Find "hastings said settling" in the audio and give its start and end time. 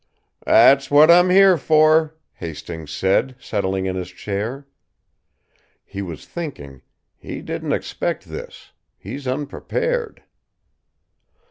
2.33-3.85